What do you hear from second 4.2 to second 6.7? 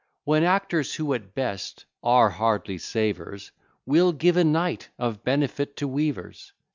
a night of benefit to weavers?